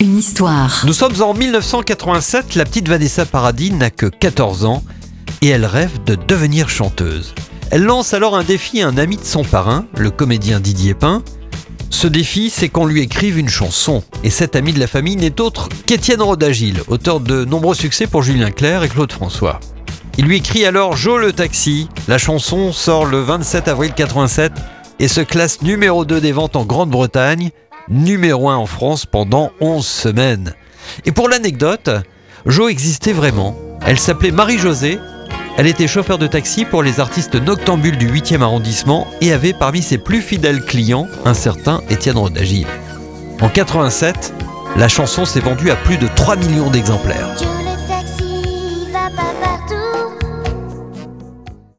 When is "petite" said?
2.64-2.88